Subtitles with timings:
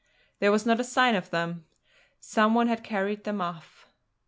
[0.39, 1.67] There was not a sign of them!
[2.19, 3.85] Some one had carried them off.